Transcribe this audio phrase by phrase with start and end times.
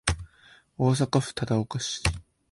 [0.79, 2.01] 大阪府忠岡町